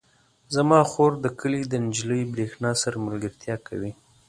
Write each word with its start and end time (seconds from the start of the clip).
زما 0.55 0.79
خور 0.91 1.11
د 1.21 1.25
کلي 1.39 1.61
د 1.69 1.73
نجلۍ 1.85 2.21
برښنا 2.33 2.71
سره 2.83 3.03
ملګرتیا 3.07 3.55
کوي. 3.67 3.91